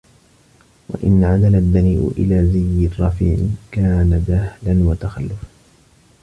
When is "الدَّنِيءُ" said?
1.55-2.11